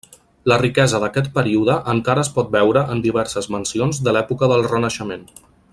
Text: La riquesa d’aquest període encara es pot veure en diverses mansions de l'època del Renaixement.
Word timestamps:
La 0.51 0.55
riquesa 0.61 1.01
d’aquest 1.03 1.27
període 1.35 1.75
encara 1.93 2.23
es 2.27 2.33
pot 2.37 2.49
veure 2.57 2.85
en 2.95 3.05
diverses 3.07 3.51
mansions 3.57 4.01
de 4.09 4.17
l'època 4.19 4.51
del 4.55 4.67
Renaixement. 4.73 5.29